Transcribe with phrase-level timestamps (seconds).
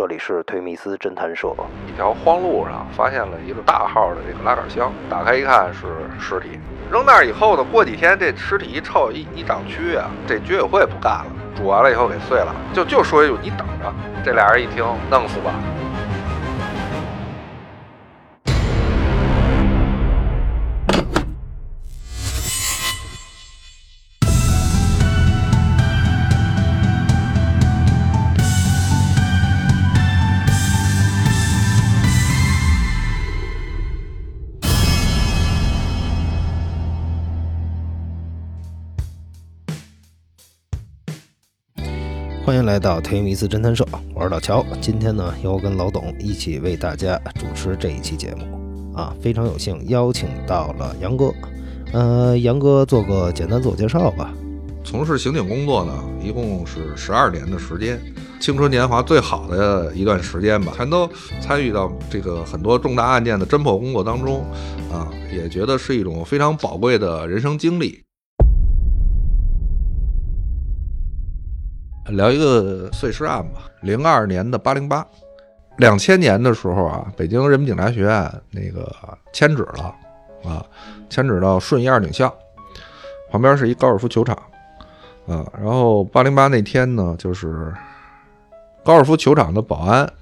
[0.00, 1.54] 这里是推密斯侦探社。
[1.86, 5.88] 一条荒路上发现了一个大号的这个拉杆箱，打开一看是
[6.18, 6.58] 尸体。
[6.90, 13.92] 扔那儿以后呢，过几天这尸体一臭一一长蛆啊，这居委会不干了，煮完了以后给碎了，就就说一句你等着。
[14.24, 15.52] 这俩人一听，弄死吧。
[42.50, 44.66] 欢迎来到忒弥斯侦探社，我是老乔。
[44.80, 51.32] 今天呢，由我跟老董一起为大家主持这一期节目啊，非常有幸邀请到了杨哥。
[51.92, 54.34] 呃，杨哥做个简单自我介绍吧。
[54.82, 58.00] 从事刑警工作呢，一共是十二年的时间，
[58.40, 61.08] 青春年华最好的一段时间吧，全都
[61.40, 64.44] 参与到这个很多重大案件的侦破工作当中
[64.92, 68.02] 啊，也觉得是一种非常宝贵的人生经历。
[72.10, 75.06] 聊一个碎尸案吧，零二年的八零八，
[75.78, 78.90] 两千年的时候啊，北京人民警察学院那个
[79.32, 79.94] 迁址了
[80.44, 80.64] 啊，
[81.08, 82.34] 迁址到顺义二警校
[83.30, 84.36] 旁边是一高尔夫球场
[85.26, 87.72] 啊，然后八零八那天呢，就是
[88.84, 90.12] 高尔夫球场的保安，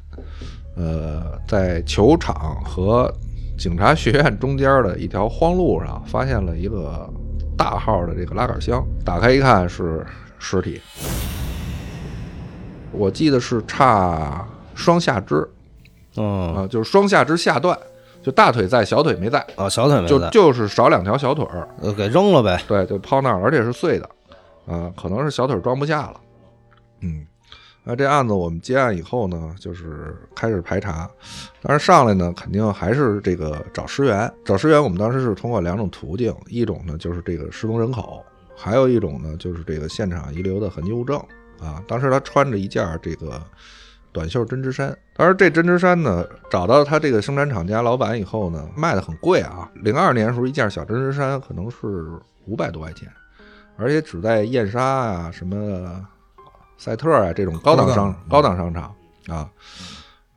[0.76, 3.12] 呃，在球场和
[3.58, 7.08] 警察学院中间的一条荒路上发现了一个
[7.56, 10.06] 大号的这个拉杆箱，打开一看是
[10.38, 10.80] 尸体。
[12.98, 15.48] 我记得是差双下肢，
[16.16, 17.78] 嗯啊，就是双下肢下段，
[18.22, 22.60] 就大腿在，小腿没在，啊，小腿没就在就是少两条小腿儿，呃给扔了呗。
[22.66, 24.10] 对，就抛那儿，而且是碎的，
[24.66, 26.20] 啊，可能是小腿装不下了，
[27.02, 27.24] 嗯，
[27.84, 31.08] 那这案子我们接案以后呢，就是开始排查，
[31.62, 38.24] 当然上来呢，肯定还是这个找尸源，找尸源，我们当时是通过两种途径，一种呢就是这个失踪人口，
[38.56, 41.22] 还有一种呢就是这个现场遗留的痕迹物证。
[41.60, 43.42] 啊，当时他穿着一件这个
[44.12, 49.70] 短袖针织衫，当时这针织衫呢，找到他这个生产厂家老板以后呢，卖的很贵啊。
[49.74, 53.12] 零二年时候，一件小针织衫可能是五百多块钱，
[53.76, 56.06] 而且只在燕莎啊、什么
[56.76, 58.94] 赛特啊这种高档商高档商场
[59.26, 59.50] 啊，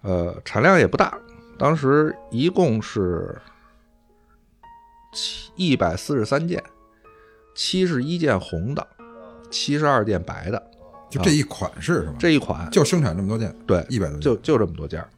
[0.02, 1.18] 呃，产量也不大。
[1.58, 3.40] 当时一共是
[5.14, 6.62] 七一百四十三件，
[7.54, 8.88] 七十一件红的，
[9.50, 10.62] 七十二件白的。
[11.12, 12.16] 就这一款式是吧？
[12.18, 15.10] 这一款就生产这么多件，对，一百多件，就就这么多件儿。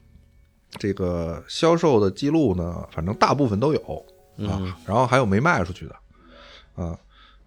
[0.80, 4.06] 这个销售的记录呢，反正大部分都有
[4.40, 5.96] 啊，然后还有没卖出去的
[6.84, 6.98] 啊。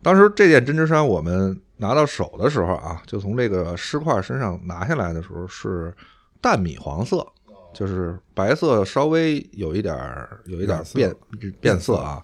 [0.01, 5.93] 当时这件针织衫我们拿到手的时候啊，就从这个尸块身上拿下来的时候是
[6.41, 7.27] 淡米黄色，
[7.75, 11.13] 就是白色稍微有一点儿有一点儿变
[11.61, 12.23] 变色啊。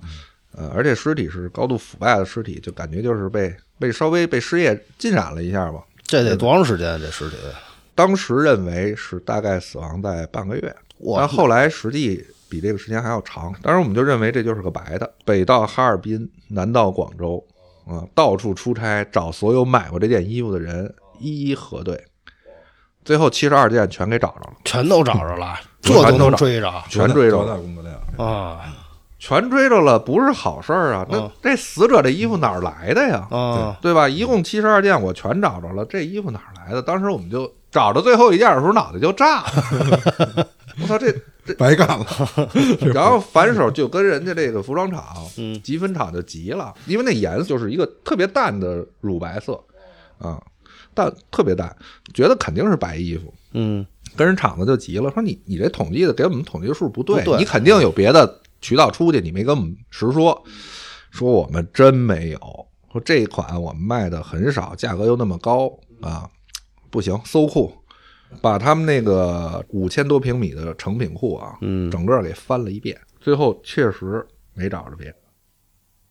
[0.54, 5.82] 呃，而且尸体是高度腐败的尸体，就感觉就是被被稍微被尸液浸染了一下吧。
[6.12, 7.00] 这得多长时间？
[7.00, 7.36] 这尸体？
[7.94, 10.76] 当时认为是大概死亡在半个月，
[11.16, 13.50] 但后来实际比这个时间还要长。
[13.62, 15.10] 当时我们就认为这就是个白的。
[15.24, 17.42] 北到哈尔滨，南到广州，
[17.86, 22.04] 啊，到处出差找所有买过这件衣服的人一一核对，
[23.06, 27.98] 最后七十二件全给找着了，全都找着了，这 全都能追着全追着多大，工作量？
[28.18, 28.60] 啊
[29.24, 31.06] 全追着了，不是好事儿啊！
[31.08, 33.24] 那嗯这死者这衣服哪儿来的呀？
[33.30, 33.78] 啊！
[33.80, 34.08] 对吧？
[34.08, 36.82] 一共七十二件，我全找着了，这衣服哪儿来的？
[36.82, 40.48] 当时我们就找着最后一件的时候，脑袋就炸了。
[40.82, 41.14] 我操，这
[41.46, 42.04] 这白干了，
[42.92, 45.04] 然后反手就跟人家这个服装厂、
[45.38, 49.52] 嗯集分厂就急了，因为那颜色就是一个特别淡的乳白色
[50.18, 50.42] 啊，
[50.94, 51.72] 淡特别淡，
[52.12, 53.32] 觉得肯定是白衣服。
[53.52, 60.42] 嗯跟人厂子就急了，说你你这统计的给我们统计的数不对，不对你肯定有别的渠道出去，你没跟我们实说。
[61.10, 62.38] 说我们真没有，
[62.90, 65.70] 说这款我们卖的很少，价格又那么高
[66.00, 66.26] 啊，
[66.88, 67.70] 不行，搜库，
[68.40, 75.16] 把他们那个五千多平米的成品库啊，嗯，整个给翻了一遍，最后确实没找着别的，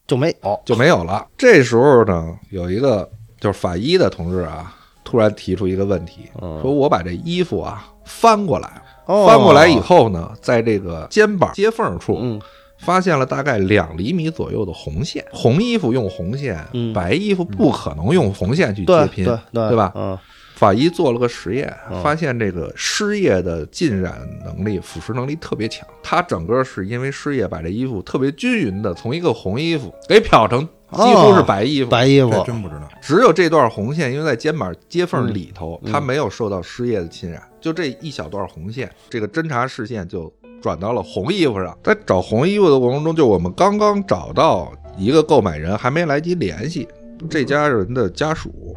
[0.05, 0.61] 就没有。
[0.63, 1.27] 就没有了。
[1.35, 3.09] 这时候呢，有一个
[3.39, 8.79] 就是法医的同志啊，突然提出一个问题，嗯说我把这衣服啊翻过来，
[9.11, 12.39] 哦翻过来以后呢，在这个肩膀接缝处，嗯
[12.77, 15.23] 发现了大概两厘米左右的红线。
[15.31, 19.91] 红衣服用红线，嗯白衣服不可能用红线去接拼，对对，对吧？
[19.95, 20.17] 嗯
[20.55, 25.87] 法医做了个实验嗯，发现这个湿液的浸染能力、腐蚀能力特别强。
[26.03, 32.89] 他整个是因为湿液把这衣服特别均匀的从一个红衣服给漂成几乎是白衣服，这白衣服，真不知道。
[33.01, 41.77] 只有这段红线，因为在肩膀接缝里头，嗯它没有受到尸液的侵染，就这一小段红线，这个侦查视线就转到了红衣服上。
[41.81, 46.88] 在找红衣服的过程中，就我们刚刚找到一个购买人，还没来及联系
[47.29, 48.75] 这家人的家属，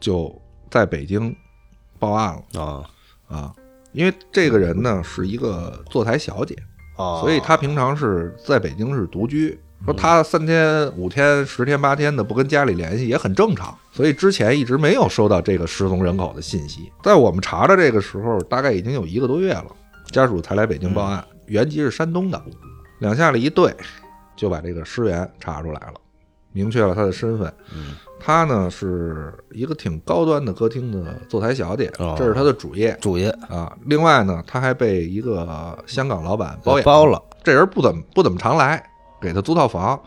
[0.00, 0.34] 就
[0.68, 1.34] 在北京
[1.98, 2.84] 报案了啊
[3.28, 3.54] 啊。
[3.92, 6.54] 因为这个人呢是一个坐台小姐，
[6.96, 9.58] 啊，所以她平常是在北京是独居。
[9.84, 16.92] 说他三天、五天、十天、八天的不跟家里联系也很正常，所以之前一直没有收到这个失踪人口的信息。
[17.02, 19.66] 在我们查的这个时候，大概已经有一个多月了，
[20.10, 21.24] 家属才来北京报案。
[21.46, 22.42] 原籍是山东的，
[22.98, 23.74] 两下里一对，
[24.36, 25.94] 就把这个尸源查出来了，
[26.52, 27.52] 明确了他的身份。
[27.74, 33.72] 嗯他呢是一个挺高端的歌厅的坐台小姐，哦这是他的主业主业啊。
[33.86, 38.84] 另外呢，他还被一个香港老板包养包了，这人不怎么不怎么常来，
[39.20, 40.00] 给他租套房。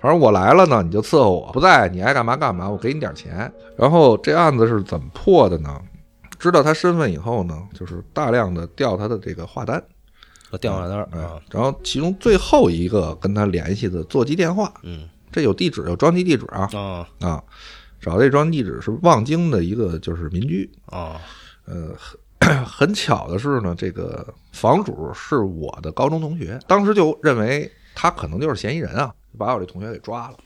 [0.00, 3.52] 反正我来了呢，你就伺候我；不在，你爱干嘛干嘛，我给你点钱。
[3.76, 5.80] 然后这案子是怎么破的呢？
[6.40, 9.80] 知道他身份以后呢，就是大量的调他的这个话单，
[10.50, 17.44] 我电话单啊，然后其中最后一个跟他联系的座机电话，嗯这有地址，有装机地址啊啊啊，
[18.00, 21.20] 找这装机地址是望京的一个就是民居，啊
[21.64, 21.94] 呃，
[22.40, 30.36] 很 很巧的是呢，这个房主是我的高中同学，当时就认为他可能就是嫌疑人啊，把我这同学给抓了。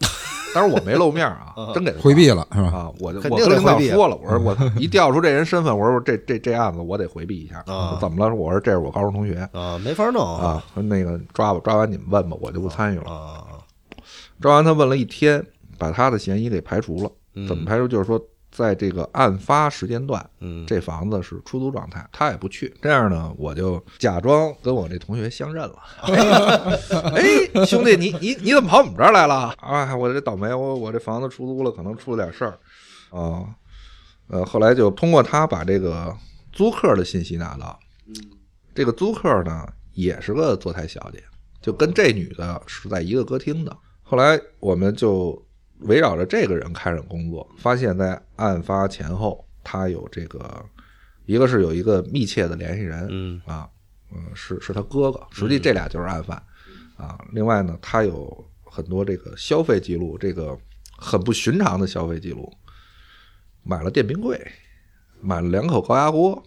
[0.55, 2.69] 但是我没露面啊， 真给他回避了是吧？
[2.69, 2.91] 啊！
[2.99, 7.63] 我就我跟领导说了，我说 我一调出这人身份，我说这这这案子我得回避一下。
[7.67, 8.35] 啊怎么了？
[8.35, 13.11] 我说这是我高中同学啊，没法弄啊，说那个抓吧，抓完你们问吧，我就不参与了。
[13.11, 13.45] 啊，
[14.41, 15.45] 抓完他问了一天，
[15.77, 17.11] 把他的嫌疑给排除了。
[17.35, 17.87] 嗯怎么排除？
[17.87, 18.19] 就是说，
[18.57, 22.75] 在这个案发时间段，嗯这房子是出租状态，他也不去。
[22.81, 25.77] 这样呢，我就假装跟我这同学相认了。
[27.15, 29.53] 哎，兄弟，你你你怎么跑我们这儿来了？
[29.59, 32.59] 啊，我这倒霉，我我这房子出租了，可能出了点事儿
[33.11, 33.45] 啊。
[34.29, 36.17] 呃，后来就通过他把这个
[36.51, 37.79] 租客的信息拿到，
[38.75, 41.23] 这个租客呢也是个坐台小姐，
[41.61, 43.77] 就跟这女的是在一个歌厅的。
[44.03, 45.46] 后来我们就
[45.81, 50.65] 围绕着这个人开展工作，发现，在案发前后，他有这个，
[51.27, 53.69] 一个是有一个密切的联系人，嗯啊，
[54.11, 56.43] 嗯，是是他哥哥，实际这俩就是案犯，
[56.97, 60.59] 啊，另外呢，他有很多这个消费记录，这个
[60.97, 62.53] 很不寻常的消费记录，
[63.63, 64.41] 买了电冰柜，
[65.21, 66.43] 买了两口高压锅，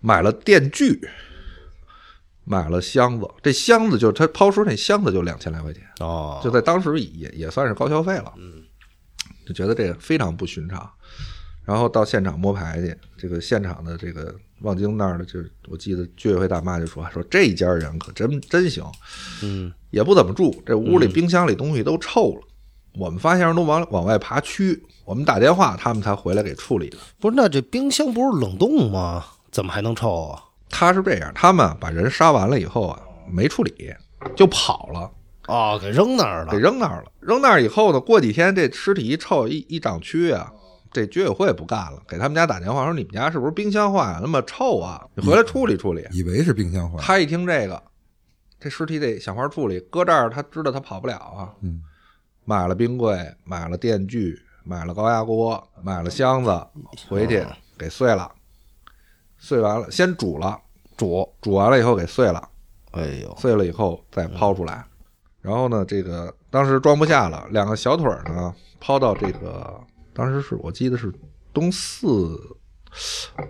[0.00, 1.00] 买了电锯。
[2.44, 8.62] 买了箱子，这箱子就是他抛出那箱子就两千来块钱，哦，就在当时也也算是高消费了，嗯，
[9.46, 10.90] 就觉得这个非常不寻常。
[11.64, 18.84] 然后到现场摸牌去，这个现场的这个望京那儿的，就我记得居委会大妈就说说这家人可真真行，
[19.42, 22.42] 嗯也不怎么住，这屋里冰箱里东西都臭了。
[22.98, 26.98] 我们发现人都往往外爬蛆，我们打电话他们才回来给处理的。
[27.18, 29.24] 不是，那这冰箱不是冷冻吗？
[29.50, 30.44] 怎么还能臭啊？
[30.76, 33.00] 他是这样，他们把人杀完了以后啊，
[33.30, 33.94] 没处理
[34.34, 35.08] 就跑了。
[35.46, 36.58] 哦，给扔那儿了给。
[36.58, 37.12] 扔那儿了。
[37.20, 40.52] 扔那儿以后呢，过几天这尸体一臭一一长蛆啊，
[40.90, 46.04] 这居委会不干了，给他们家打电话说你们家是不是冰箱坏了，那么臭啊，你回来处理处理。
[46.10, 47.80] 以为是冰箱坏了，他一听这个，
[48.58, 51.80] 这尸体得想法处理，搁这儿他知道他跑不了啊，嗯，
[52.44, 56.66] 买了冰柜，买了电锯，买了高压锅，买了箱子，
[57.08, 57.46] 回去
[57.78, 58.32] 给碎了，
[59.36, 60.58] 碎完了先煮了，
[60.96, 62.48] 煮，煮完了以后给碎了。
[62.92, 64.84] 哎呦，碎了以后再抛出来。
[65.40, 69.78] 然后呢，这个当时装不下了，两个小腿儿呢抛到这个，
[70.14, 71.12] 当时是我记得是
[71.52, 72.38] 东四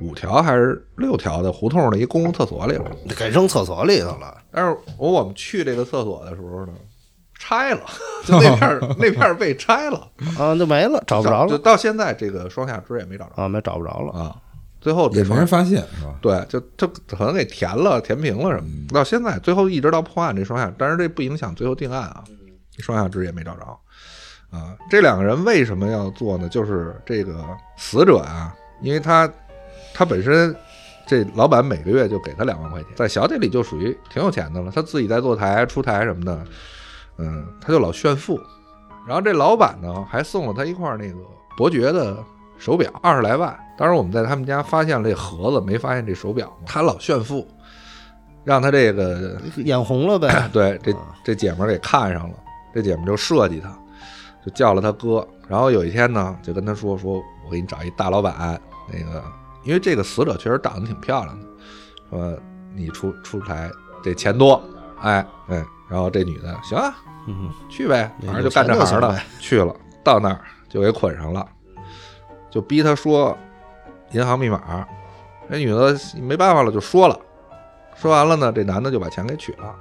[0.01, 2.91] 五条还是六条的胡同的一公共厕所里了。
[3.17, 4.37] 给扔厕所里头了。
[4.51, 6.73] 但是我我们去这个厕所的时候呢，
[7.39, 7.83] 拆了，
[8.25, 14.13] 就那片儿 那片儿被拆了，啊，就没了，找不着了就到现在这个双下肢也没找着啊，没找不着了。
[14.19, 14.37] 啊。
[14.85, 16.15] 最后也没人发现是吧？
[16.21, 18.95] 对，就就可能给填了、填平了什么的。
[18.95, 22.23] 到现在，最后一直到破案这双下，但是这不影响最后定案啊，
[22.81, 23.63] 双下肢也没找着
[24.51, 24.77] 啊。
[24.91, 26.47] 这两个人为什么要做呢？
[26.51, 27.43] 就是这个
[27.79, 29.27] 死者啊，因为他
[29.95, 30.55] 他本身
[31.07, 36.45] 这老板每个月就给他两万块钱，在小姐里就属于挺有钱的了，他自己在坐台出台什么的，
[37.17, 38.39] 嗯，他就老炫富。
[39.09, 41.19] 然后这老板呢，还送了他一块那个
[41.57, 42.23] 伯爵的
[42.65, 43.55] 手表，二十来万。
[43.77, 46.51] 当时我们在他们家发现了这盒子，没发现这手表。
[46.65, 47.47] 他老炫富，
[48.43, 50.49] 让他这个眼红了呗。
[50.51, 50.91] 对这
[51.23, 52.35] 这姐们儿给看上了，
[52.73, 53.69] 这姐们儿就设计他，
[54.43, 55.29] 就叫了他哥。
[55.47, 58.59] 然后有一天呢，就跟他说说，我给你找一大老板，
[58.91, 59.23] 那个
[59.63, 61.47] 因为这个死者确实长得挺漂亮的，
[62.09, 62.39] 说
[62.75, 63.71] 你出出台
[64.03, 64.59] 这钱多，
[65.03, 66.97] 哎哎，然后这女的行啊，
[67.29, 70.41] 嗯，去呗，那反正就干这行的去了，到那儿
[70.71, 71.47] 就给捆上了，
[72.55, 73.37] 就逼他说
[74.13, 74.87] 银行密码。
[75.49, 77.19] 那女的没办法了，就说了，
[77.97, 79.75] 说完了呢，这男的就把钱给取了。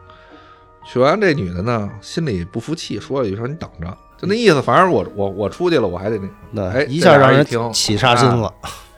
[0.85, 8.51] 取完，这女的呢心里不服气，说了一句：“说你等着。”就那意思，反正我我我出去了，我还得那那哎一下让人听起杀心了。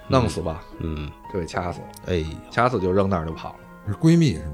[0.07, 3.55] 弄死吧，嗯，就给掐死了，哎，掐死就扔那儿就跑了，
[3.87, 4.53] 是闺蜜是吗？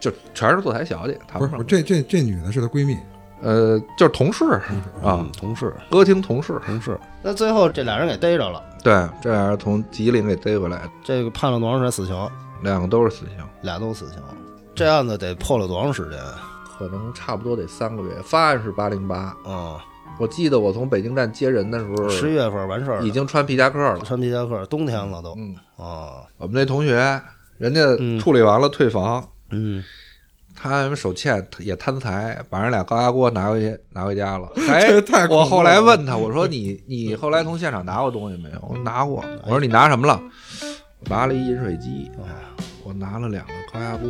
[0.00, 2.98] 就全是坐台小姐，不是，这这这女的是她闺蜜
[3.42, 4.44] 呃，就是同事
[5.02, 6.60] 啊嗯，同事，歌厅同事。
[6.66, 6.98] 同事。
[7.22, 8.92] 那最后这俩人给逮着了，对，
[9.22, 12.30] 这俩人从吉林给逮回来的，这个判了多长时间死刑？
[12.62, 14.18] 两个都是死刑，俩都死刑。
[14.74, 16.18] 这案子得破了多长时间？
[16.78, 18.10] 可能差不多得三个月。
[18.22, 19.76] 发案是八零八，嗯，
[20.18, 23.98] 我记得我从北京站接人的时候，十一月份完事儿了，已经穿皮夹克了。
[24.00, 25.34] 穿皮夹克，冬天了都。
[25.36, 27.20] 嗯，啊，我们那同学，
[27.56, 29.82] 人家嗯处理完了退房，嗯，
[30.60, 34.48] 他们手欠也贪财，把人俩高压锅拿回去拿回家了。
[34.56, 38.58] 这哎，我后来问他，我说你你后来从现场拿过东西没有？
[38.68, 39.24] 我说拿过。
[39.44, 40.20] 我说你拿什么了？
[41.00, 42.10] 我拿了一饮水机，
[42.82, 44.08] 我拿了两个高压锅。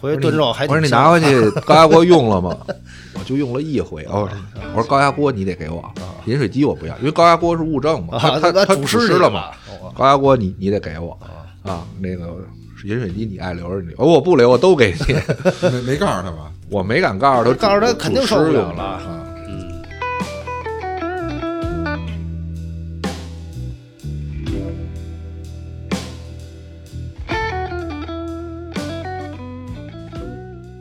[0.00, 2.56] 回去炖肉还我说你拿回去 高压锅用了吗？
[3.18, 4.02] 我就用了一回。
[4.04, 4.26] 哦，
[4.72, 5.84] 我说高压锅你得给我，
[6.26, 9.28] 饮水机我不要，因为高压锅是物证嘛，啊，它它它主湿尸了。
[9.28, 9.50] 嘛？
[9.94, 11.18] 高压锅你你得给我
[11.64, 12.34] 啊，那个
[12.88, 15.14] 饮水机你爱留着你，哦我不留我都给你。
[15.70, 16.50] 没没告诉他吧？
[16.70, 19.02] 我没敢告诉他，告诉他肯定受不了了啊
[19.48, 19.82] 嗯，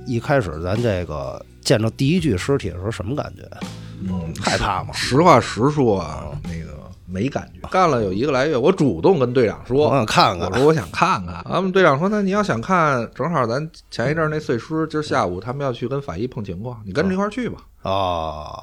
[0.05, 3.43] 一开始咱这个见着第一具尸体的时候，什么感觉？
[4.09, 4.91] 嗯，害怕吗？
[4.93, 6.58] 实话实说啊，那个
[7.09, 7.67] 没感觉。
[7.69, 11.43] 干了有一个来月，我主动跟队长说，我想看看我说我想看看。
[11.49, 17.59] 咱们队长说，那你要想看，正好咱前一阵儿那碎尸，今儿下午他们要去跟法医碰情况，你跟着一块儿去吧。
[17.81, 17.91] 啊，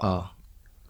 [0.07, 0.33] 啊，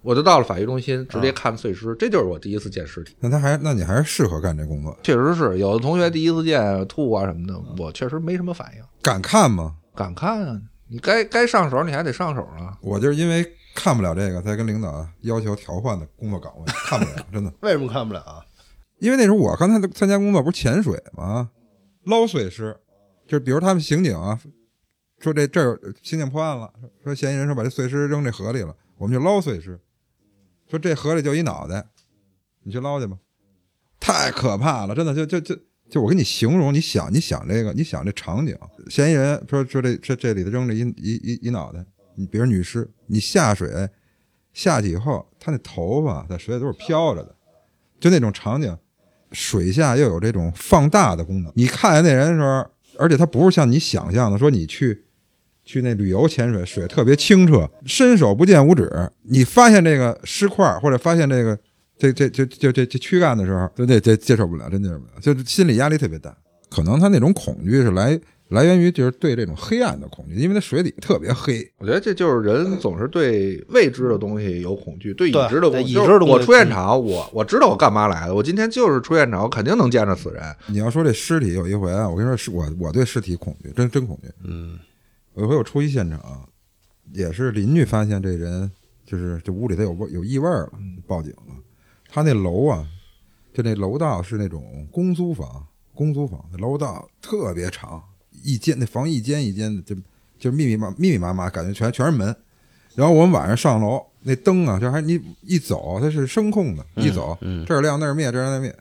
[0.03, 3.15] 我就到了法医中心，直接看碎尸，这就是我第一次见尸体。
[3.21, 8.83] 那他还，那你还是适合干这工作，确实是有的同学第一次见吐啊什么的，我确实没什么反应。
[9.03, 9.75] 敢看吗？
[9.95, 12.77] 敢看啊，你该该上手你还得上手啊。
[12.83, 13.45] 我就是因为
[13.77, 17.53] 看不了这个，才跟领导要求调换的工作岗位，看不了， 真的。
[17.61, 18.45] 为什么看不了啊？
[18.99, 21.51] 因为那时候我刚才参加工作不是潜水吗？
[22.05, 22.77] 捞碎尸，
[23.27, 24.41] 就是比如他们刑警啊，
[25.19, 26.73] 说这这儿刑警破案了，
[27.05, 29.79] 说嫌疑人说把这碎尸扔这河里了，我们就捞碎尸，
[30.71, 31.85] 说这河里就一脑袋，
[32.63, 33.19] 你去捞去吧，
[34.01, 35.57] 太可怕了，真的就就就
[35.91, 38.57] 就我给你形容，你想你想这个，你想这场景，
[38.89, 41.85] 嫌疑人说说这这这里头扔着一一一一脑袋，
[42.17, 43.71] 你比如女尸，你下水
[44.53, 47.35] 下去以后，他那头发在水里都是飘着的，
[48.01, 48.77] 就那种场景。
[49.33, 51.53] 水下又有这种放大的功能。
[51.57, 52.65] 你看见那人的时候，
[52.97, 55.05] 而且他不是像你想象的说你去
[55.65, 58.89] 去那旅游潜水，水特别清澈，伸手不见五指。
[59.25, 61.59] 你发现这个尸块或者发现这个
[61.99, 66.35] 这这这这这这躯干的时候，就这这接受不了，真接受不了，就是心理压力特别大。
[66.71, 71.69] 可能他那种恐惧是来来源于就是对这种黑暗的恐惧，因为它水底特别黑。
[71.79, 75.83] 我觉得这就是人总是对未知的东西有恐惧，对已知的东西。
[75.83, 80.43] 对已就是我知的我出现场，我我知道我干嘛来的，我今天就是出现场，我肯定能见着死人。
[80.67, 84.29] 你要说这尸体有一回啊，我跟你说，是我我对尸体恐惧，真真恐惧。
[84.45, 84.79] 嗯
[85.35, 86.49] 有一回我出一现场，
[87.13, 88.71] 也是邻居发现这人
[89.05, 90.71] 就是这屋里头有味有异味了，
[91.07, 91.55] 报警了。
[92.09, 92.87] 他那楼啊，
[93.53, 98.03] 就那楼道是那种公租房，公租房那楼道特别长，
[98.43, 99.97] 一间那房一间一间的，就
[100.39, 102.35] 就密密麻密密麻麻，感觉全全是门。
[102.95, 108.75] 然后我们晚上上楼，那灯啊，就还你一走它是声控的，一走、嗯这儿亮那儿灭，这儿亮那儿灭。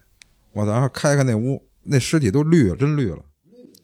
[0.54, 3.20] 我然后开开那屋，那尸体都绿了，真绿了。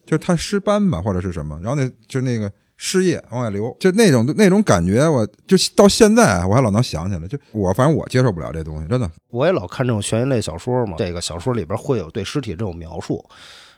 [0.06, 7.28] 就是它尸斑吧，或者是什么，然后那就那个尸液往外流，就那种那种感觉，我就到现在啊我还老能想起来。
[7.28, 9.10] 就我反正我接受不了这东西，真的。
[9.28, 13.24] 我也老看这种悬疑类小说嘛，这个小说里边会有对尸体这种描述，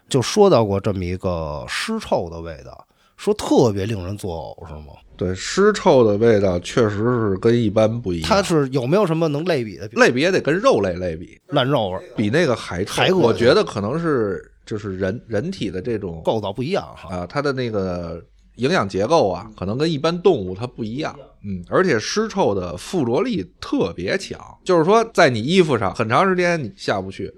[0.09, 4.93] 就说到过这么一个尸臭的味道，说特别令人作呕，是吗？
[5.17, 8.29] 对，尸臭的味道确实是跟一般不一样。
[8.29, 9.87] 它是有没有什么能类比的？
[9.93, 17.15] 类比也得跟肉类类比，烂肉味儿，比那个还臭还恶我觉得可能是就是人人体的这种构造不一样哈。
[17.15, 18.21] 啊，它的那个
[18.57, 21.17] 营养结构啊，可能跟一般动物它不一样。
[21.45, 27.33] 嗯，而且尸臭的附着力特别强，就是说在你衣服上很长时间你下不去。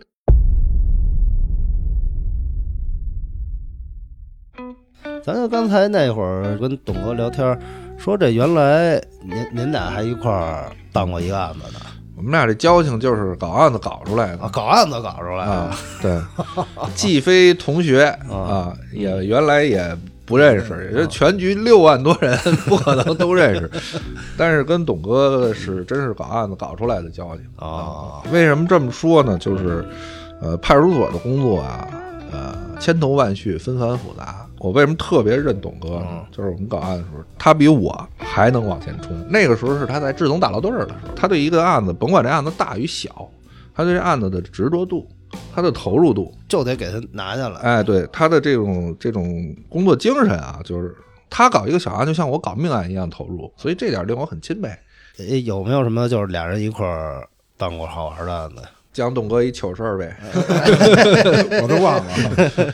[5.25, 7.59] 咱就刚才那会儿跟董哥聊天，
[7.99, 11.81] 说这原来您您俩还一块儿办过一个案子呢
[12.17, 16.19] 我们俩这交情就是搞案子搞出来的啊，搞案子搞出来啊，对，
[16.95, 19.95] 既非同学啊，也原来也
[20.25, 22.35] 不认识，也就全局六万多人，
[22.67, 23.71] 不可能都认识。
[24.35, 28.23] 但是跟董哥是真是搞案子搞出来的交情啊。
[28.33, 29.37] 为什么这么说呢？
[29.37, 29.87] 就是，
[30.41, 31.87] 呃，派出所的工作啊，
[32.33, 34.46] 呃，千头万绪，纷繁复杂。
[34.67, 36.27] 我为什么特别认董哥呢？
[36.33, 39.17] 就是我们搞案的时候，他比我还能往前冲。
[39.31, 43.29] 那个时候是他在志总打捞队儿的时候，他对一个案子，甭管这案子大与小，
[43.75, 45.07] 他对这案子的执着度。
[45.55, 50.95] 他的投入度就得给他拿下来，哎，对他的这种这种工作精神啊，就是
[51.29, 54.71] 他搞一个小案，就像我搞命案一样投入，所以这点令我很钦佩。
[55.45, 58.63] 有没有什么就是俩人一块儿办过好玩的案子？
[58.97, 60.17] 讲董哥一糗事儿呗，
[61.63, 62.13] 我都忘了。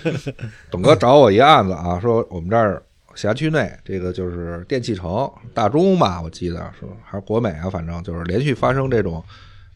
[0.70, 2.80] 董哥找我一案子啊，说我们这儿
[3.16, 9.22] 辖区内这个就是电器城大中吧，我记得是还是国美啊，反正就是连续发生这种。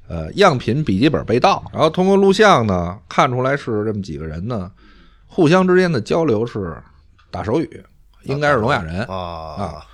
[0.09, 4.71] 呃，样品笔记本被盗，然后通过录像呢，看出来是这么几个人呢，
[5.27, 6.77] 互相之间的交流是
[7.29, 7.83] 打手语，
[8.23, 9.87] 应该是聋哑人啊啊。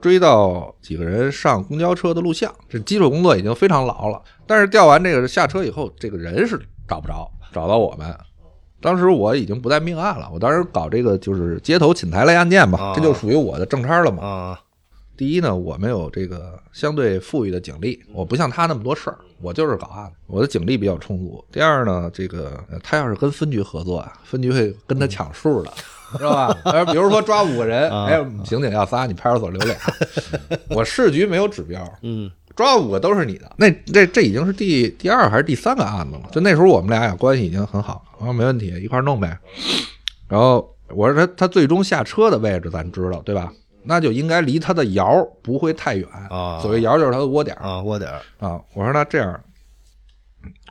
[0.00, 4.20] 追到几个人上公交车的录像，这基础工作已经非常牢了。
[4.46, 8.16] 但是调完这个下车以后，这个人是找不着，找到我们。
[8.80, 14.22] 当时我已经不在命案了，我当时搞这个就是街头请财类案件吧，这就属于我的正差了嘛。
[14.24, 14.60] 啊。
[15.16, 21.44] 第一呢，我没有这个相对富裕的警力，我不像他那么多事儿，我就是搞案子，我的警力比较充足。
[21.50, 25.72] 第二呢，这个他要是跟分局合作啊，分局会跟他抢数的，
[26.12, 26.54] 是吧？
[26.86, 29.76] 比如说抓五个人，哎，刑警要仨，你派出所留俩，
[30.70, 33.50] 我市局没有指标，嗯，抓五个都是你的。
[33.56, 36.22] 那这这已经是第第二还是第三个案子了？
[36.32, 39.38] 就那时候我们俩呀关系已经很好，我说没问题，一块弄呗。
[40.28, 43.52] 然后我说他他最终下车的位置咱知道对吧？
[43.84, 46.58] 那就应该离他的窑不会太远啊。
[46.60, 48.60] 所谓窑就是他的窝点啊，窝点啊。
[48.74, 49.40] 我说那这样，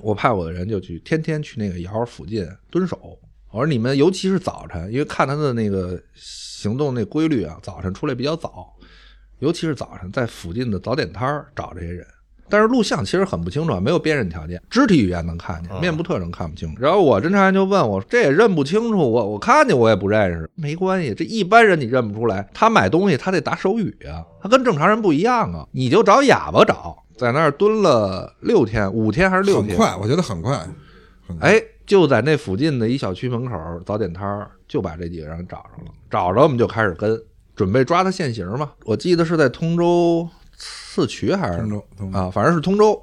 [0.01, 3.17] 我派我的人就去天天去那个窑附近蹲守。
[3.51, 8.73] 我说你们尤其是早晨，因为看他的那个行动那规律啊，早晨出来比较早，
[9.39, 12.05] 尤其是早晨在附近的早点摊儿找这些人。
[12.49, 16.81] 但是录像其实很不清楚，没有辨认条件，肢体语言能看见，面部特征看不清楚。
[16.81, 22.49] 然后我侦查员就问我，这也认不清楚，我我看见我也不认识，没关系，这一般人你认不出来。
[22.53, 25.67] 他买东西他得打手语啊，他跟正常人不一样啊。
[25.73, 29.69] 你就找哑巴找，在那儿蹲了六天，五天还是六天？
[29.69, 30.65] 很快，我觉得很快。
[31.41, 35.91] 哎，就在那附近的一小区门口早点摊儿就把这几个人找着了。
[36.11, 37.19] 找着我们就开始跟，
[37.55, 38.73] 准备抓他现行嘛。
[38.83, 40.29] 我记得是在通州。
[40.59, 42.31] 四渠还是通州啊？
[42.31, 42.99] 反正是通州，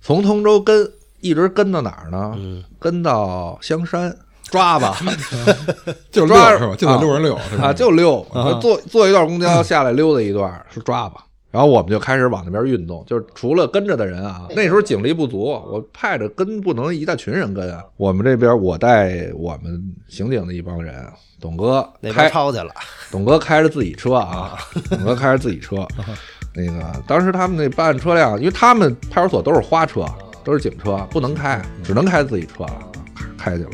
[0.00, 2.36] 从通州跟一直跟到哪儿呢？
[2.80, 4.96] 跟到香山抓吧，
[6.10, 6.74] 就抓是吧？
[6.76, 8.26] 就得溜人溜啊，就溜。
[8.60, 11.24] 坐坐一段公交下来溜达一段是抓吧。
[11.50, 17.82] 然后我们就开始往那边运动，就是除了跟着的人啊，那时候警力不足，我派着跟不能一大群人跟啊。
[17.96, 20.94] 我们这边我带我们刑警的一帮人，
[21.40, 22.72] 董哥开抄去了，
[23.10, 24.56] 董哥开着自己车啊，
[24.90, 25.86] 董哥开着自己车。
[26.54, 30.04] 那个当时他们那办案车辆，因为他们派出所都是花车，
[30.42, 32.92] 都是警车，不能开，只能开自己车了，
[33.38, 33.70] 开去了。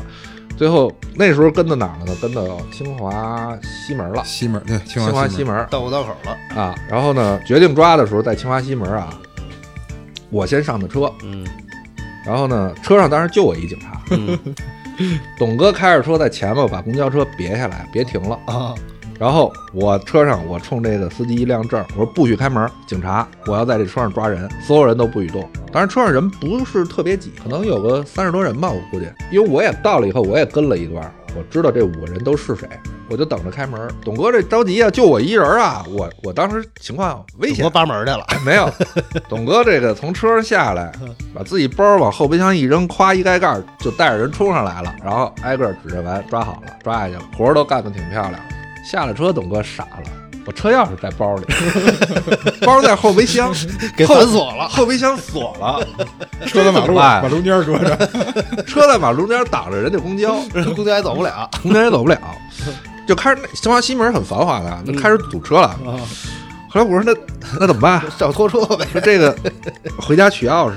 [0.57, 2.17] 最后那时候跟到哪儿了呢？
[2.21, 2.43] 跟到
[2.73, 4.23] 清华西门了。
[4.25, 6.75] 西门对，清华西门到五道口了啊。
[6.89, 9.11] 然后呢，决定抓的时候在清华西门啊，
[10.31, 11.47] 我先上的车，嗯，
[12.25, 14.01] 然后呢，车上当时就我一警察，
[15.39, 18.75] 董哥开着车在前面把公交车别下来，别停了啊。
[19.19, 25.49] 然后我车上，我冲这个司机一亮证，我说不许开门，警察，我要在这车上抓人，所有人都不许动。
[25.77, 29.07] 当然车上人不是特别挤，可能有个三十多人吧，我估计。
[29.31, 32.67] 因为我也到了以后，我也跟了一段，我知道这五个人都是谁，
[33.11, 33.79] 我就等着开门。
[34.03, 38.73] 董哥这着急啊，就我一人啊，我我当时情况危险，我扒门去了，没有。
[39.29, 40.91] 董哥这个从车上下来，
[41.35, 48.41] 把自己包往后备箱一扔，咵一盖盖就带着人冲上来了，然后挨个指着完，抓好了，抓下去了，活儿都干得挺漂亮。
[48.83, 50.11] 下了车，董哥傻了，
[50.47, 51.45] 我车钥匙在包里，
[52.65, 53.53] 包在后备箱，
[53.97, 55.85] 给反锁了，后备箱锁了，
[56.47, 57.97] 车在马路马中间搁着，
[58.65, 60.37] 车在马路中间挡着人家公交，
[60.75, 62.19] 公交也走不了，公交也走不了，
[63.09, 65.77] 就开始清华西门很繁华的，那开始堵车了。
[66.69, 67.13] 后来我说那
[67.59, 68.03] 那怎么办？
[68.17, 68.87] 找拖车呗。
[68.93, 69.37] 说这个
[69.99, 70.75] 回家取钥匙，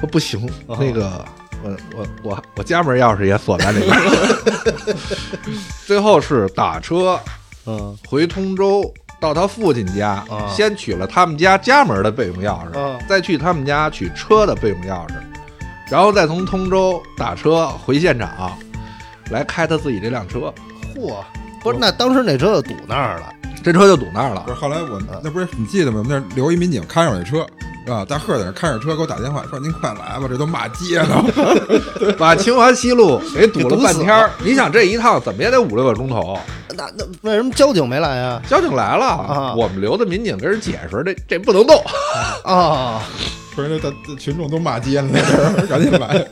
[0.00, 1.24] 说不行，那个。
[1.64, 3.98] 我我我我家门钥匙也锁在里边，
[5.86, 7.18] 最后是打车，
[7.66, 15.14] 嗯，回通州到他父亲家，先取了他们家家门的备用钥匙，再去他们家取车的备用钥匙，
[15.90, 18.56] 然后再从通州打车回现场，
[19.30, 20.52] 来开他自己这辆车。
[20.94, 21.24] 嚯，
[21.62, 24.44] 不是，那当时那车就堵那儿了，这车就堵那儿了。
[24.46, 25.98] 不是，后来我那不是你记得吗？
[25.98, 27.46] 我们那留一民警看上我这车。
[27.86, 28.04] 是吧？
[28.04, 31.24] 大贺在那开着车，给我打电话说：“您快来吧，这都骂街呢，
[32.18, 34.28] 把清华西路给堵了半天儿。
[34.44, 36.36] 你想这一趟怎么也得五六个钟头？
[36.76, 38.42] 那那为什么交警没来呀？
[38.48, 41.80] 交警来了，啊我们留的民警跟人解释，这这不能动。
[42.44, 43.00] 啊，
[43.54, 46.26] 不是那大群众都骂街了，那阵儿赶紧来。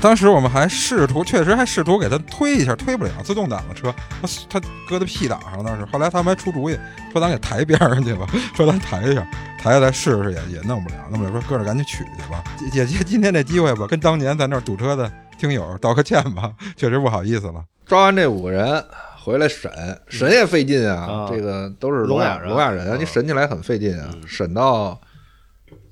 [0.00, 4.28] 当时我们还试图，确实还试图给他推一下，推不了，自动挡的车，他
[4.60, 6.78] 他搁在 P 档上，当时后来他们还出主意，
[7.12, 9.26] 说咱给抬边上去吧，说咱抬一下，
[9.60, 11.32] 抬下来试试也也弄不了，弄不了。
[11.32, 17.64] 说搁这赶紧取去吧， 也借今天这机会吧，跟当年在那儿堵车的听友道个歉吧，确实不好意思了。
[17.84, 18.84] 抓完这五个人
[19.20, 19.70] 回来审，
[20.08, 21.28] 审也费劲啊，啊。
[21.30, 22.48] 这个都是聋哑人。
[22.48, 24.08] 聋哑人，啊你审起来很费劲啊。
[24.26, 25.00] 审到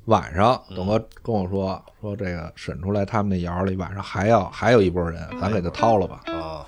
[0.06, 6.20] 晚上，董哥跟我说说这个审出来他们那窑里晚上还要还有一波人，咱给他掏了吧。
[6.26, 6.64] 啊，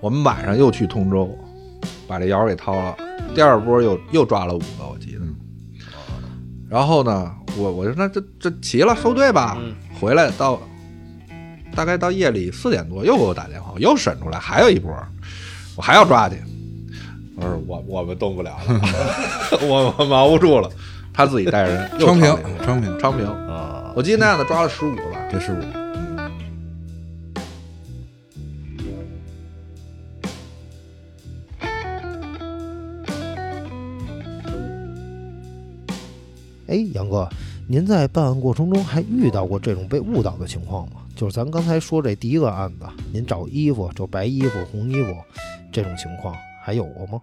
[0.00, 1.38] 我们晚上又去通州，
[2.08, 2.96] 把这窑给掏了。
[3.32, 5.20] 第二波又又抓了五个，我记得。
[6.68, 9.56] 然后呢，我我说那这这齐了，收队吧。
[10.00, 10.60] 回来到
[11.76, 14.92] 大概到夜里四点多，又给我打电话，又审出来还有一波，
[15.76, 16.42] 我还要抓去。
[17.36, 18.80] 我说我我们动不了了，
[19.62, 20.68] 我我忙不住了。
[21.14, 25.28] 他自己带人 昌平昌平昌平，啊，我记得那样的抓了十五个吧。
[25.30, 25.56] 这十五。
[36.66, 37.28] 哎，杨哥，
[37.68, 41.02] 您在办案过程中还遇到过这种被误导的情况吗？
[41.14, 45.14] 就是咱刚才说这第一个案子，您找衣服就白衣服、红衣服
[45.70, 47.20] 这种情况还有过吗？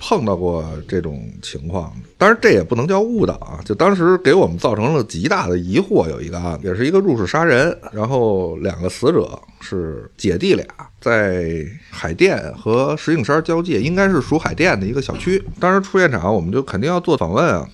[0.00, 6.08] 碰到过这种情况，当然这也不能叫误导啊，就当时给我们造成了极大的疑惑。
[6.08, 10.66] 有一个案子，也是一个入室杀人，然后两个死者是姐弟俩，
[11.00, 15.42] 在海淀和石景山交界，应该是属海淀的一个小区。
[15.58, 17.68] 当时出现场，我们就肯定要做访问啊。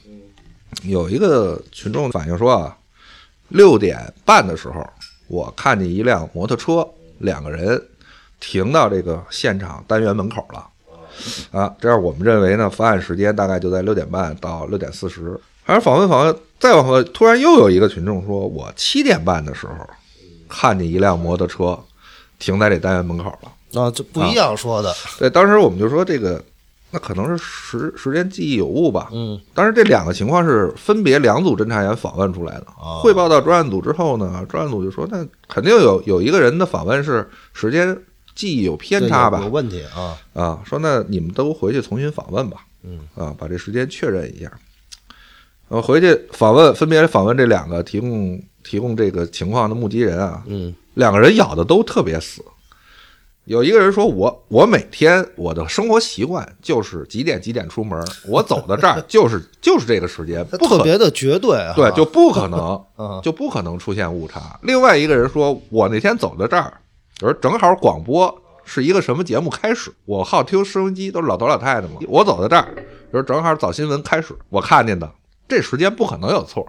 [0.82, 2.76] 有一个群众反映说啊，
[3.48, 4.84] 六点半的时候，
[5.28, 6.86] 我看见一辆摩托车，
[7.18, 7.80] 两个人
[8.40, 10.66] 停到这个现场单元门口了。
[11.50, 15.38] 啊，这样我们认为呢，发案时间大概就在六点半到六点四十。
[15.66, 19.72] 还是访问访问，再往后，突然又有一个群众说，我七点半的时候
[20.48, 21.78] 看见一辆摩托车
[22.38, 23.80] 停在这单元门口了。
[23.80, 24.94] 啊，这不一样说的。
[25.18, 26.44] 对，当时我们就说这个，
[26.90, 29.08] 那可能是时时间记忆有误吧。
[29.12, 32.66] 嗯，当然这两个情况是分别两组侦查员访问出来的。
[32.78, 37.98] 啊汇报到专案组之后呢，专案组就说，那肯定有有一个人的访问是时间
[38.34, 39.50] 记忆有偏差吧有有？
[39.50, 40.16] 问题啊。
[40.32, 44.50] 啊，说那你们都回去重新访问吧，嗯，啊，把这时间确认一下。
[45.68, 52.44] 我，回去访问，分别访问这两个提供提供这个情况的目击人啊，嗯两个人咬的都特别死。
[53.46, 61.74] 有一个人说我我每天我的生活习惯就是几点几点出门，我走到这儿 就是就是这个时间，不可特别的绝对啊。
[61.76, 64.58] 对，就不可能 嗯就不可能出现误差。
[64.62, 66.72] 另外一个人说，我那天走到这儿，
[67.20, 72.00] 我说正好广播是一个什么节目开始，我好听收音机，都是老头老太太嘛。
[72.08, 72.74] 我走到这儿，
[73.12, 75.08] 说正好早新闻开始，我看见的
[75.46, 76.66] 这时间不可能有错。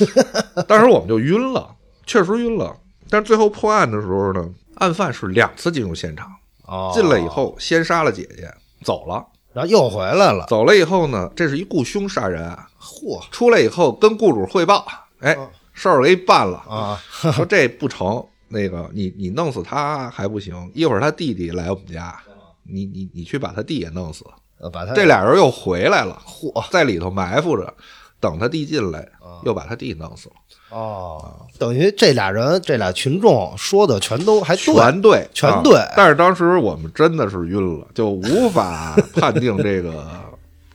[0.68, 1.74] 当时我们就晕了，
[2.04, 2.76] 确实晕了。
[3.08, 6.30] 但是最后破案的时候呢，案犯是两次进入现场，
[6.66, 8.52] 哦进来以，后先杀了姐姐，
[8.84, 9.24] 走了。
[9.54, 10.44] 然后又回来了。
[10.48, 12.66] 走了以后呢，这是一雇凶杀人案。
[12.78, 14.86] 嚯出来以后跟雇主汇报，
[15.20, 17.00] 哎嗯，事儿给办了，啊！
[17.32, 22.18] 说这不成，那个你你弄死他还不行，一会儿他弟弟来我们家，
[22.64, 24.24] 你你你去把他弟也弄死。
[24.60, 27.72] 呃把他这俩人又回来了， 嚯在里头埋伏着，
[28.18, 34.74] 等他弟进来，啊又把他弟弄死了，哦，等于这俩人这俩群众说的全都还对。
[34.74, 40.04] 全对，啊全对但是当时我们真的是晕了，就无法 判定这个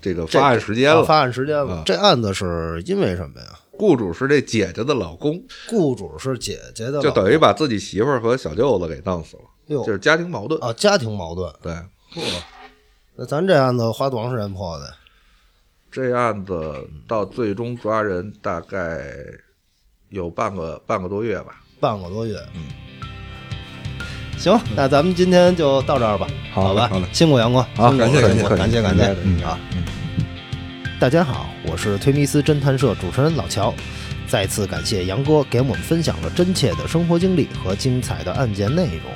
[0.02, 1.02] 这个发案时间了。
[1.02, 1.84] 啊发案时间了啊。
[1.86, 3.48] 这案子是因为什么呀？
[3.78, 10.62] 雇主是这姐姐的老公，雇主是姐姐的老公，就等于把自己媳妇儿和小舅子给弄死了，哟就是家庭矛盾。
[10.64, 11.52] 啊家庭矛盾。
[11.62, 11.74] 对，
[12.14, 12.22] 嚯，
[13.16, 14.94] 那咱这案子花多长时间破的？
[15.92, 19.04] 这案子到最终抓人大概
[20.10, 21.62] 有半个半个多月吧。
[21.80, 22.36] 半个多月。
[22.56, 22.68] 嗯，
[24.40, 26.88] 行，那咱们今天就到这儿吧，好吧？
[26.88, 29.60] 好嘞辛苦杨哥，好辛苦感谢辛苦感谢感谢感谢感谢嗯啊！
[31.04, 33.74] 大家好，我是推迷斯侦探社主持人老乔。
[34.26, 39.14] 再次感谢杨哥给我们分享了真切的生活经历和精彩的案件内容。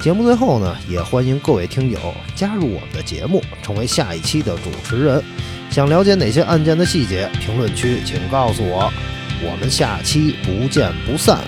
[0.00, 5.22] 节目最后呢，也欢迎各位听友加入我们的节目，成为下一期的主持人。
[5.70, 8.92] 想了解哪些案件的细节，评论区请告诉我。
[9.40, 11.44] 我们下期不见不散。